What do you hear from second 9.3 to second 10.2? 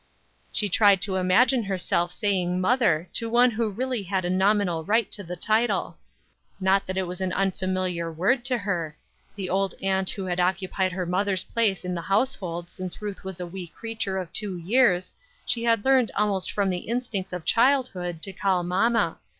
The old aunt